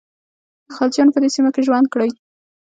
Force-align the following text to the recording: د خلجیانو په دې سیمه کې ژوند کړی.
د 0.65 0.69
خلجیانو 0.77 1.13
په 1.15 1.19
دې 1.23 1.29
سیمه 1.35 1.49
کې 1.55 1.65
ژوند 1.67 1.85
کړی. 1.93 2.09